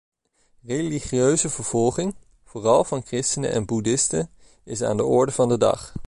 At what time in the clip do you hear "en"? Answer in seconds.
3.51-3.65